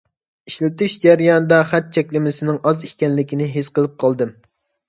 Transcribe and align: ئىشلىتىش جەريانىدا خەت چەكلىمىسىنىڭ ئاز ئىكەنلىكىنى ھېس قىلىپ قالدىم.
ئىشلىتىش 0.51 0.95
جەريانىدا 1.03 1.59
خەت 1.73 1.93
چەكلىمىسىنىڭ 1.97 2.59
ئاز 2.71 2.81
ئىكەنلىكىنى 2.89 3.51
ھېس 3.59 3.71
قىلىپ 3.77 3.99
قالدىم. 4.07 4.37